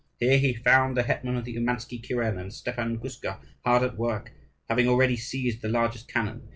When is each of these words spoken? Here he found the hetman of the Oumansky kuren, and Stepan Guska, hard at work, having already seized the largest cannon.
Here 0.19 0.39
he 0.39 0.55
found 0.55 0.97
the 0.97 1.03
hetman 1.03 1.35
of 1.35 1.45
the 1.45 1.55
Oumansky 1.55 1.99
kuren, 2.01 2.39
and 2.39 2.51
Stepan 2.51 2.97
Guska, 2.97 3.37
hard 3.63 3.83
at 3.83 3.97
work, 3.99 4.31
having 4.67 4.87
already 4.87 5.15
seized 5.15 5.61
the 5.61 5.69
largest 5.69 6.07
cannon. 6.07 6.49